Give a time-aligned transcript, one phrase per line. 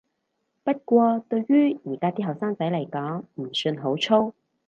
[0.63, 4.33] 不過對於而家啲後生仔來講唔算好粗